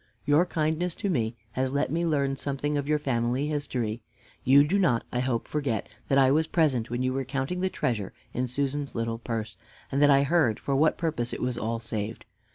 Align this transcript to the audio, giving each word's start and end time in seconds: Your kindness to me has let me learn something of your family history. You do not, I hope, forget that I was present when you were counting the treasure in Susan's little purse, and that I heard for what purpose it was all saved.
Your 0.25 0.47
kindness 0.47 0.95
to 0.95 1.11
me 1.11 1.35
has 1.51 1.71
let 1.73 1.91
me 1.91 2.07
learn 2.07 2.35
something 2.35 2.75
of 2.75 2.89
your 2.89 2.97
family 2.97 3.45
history. 3.45 4.01
You 4.43 4.63
do 4.67 4.79
not, 4.79 5.03
I 5.11 5.19
hope, 5.19 5.47
forget 5.47 5.87
that 6.07 6.17
I 6.17 6.31
was 6.31 6.47
present 6.47 6.89
when 6.89 7.03
you 7.03 7.13
were 7.13 7.23
counting 7.23 7.59
the 7.61 7.69
treasure 7.69 8.11
in 8.33 8.47
Susan's 8.47 8.95
little 8.95 9.19
purse, 9.19 9.57
and 9.91 10.01
that 10.01 10.09
I 10.09 10.23
heard 10.23 10.59
for 10.59 10.75
what 10.75 10.97
purpose 10.97 11.33
it 11.33 11.39
was 11.39 11.55
all 11.55 11.79
saved. 11.79 12.25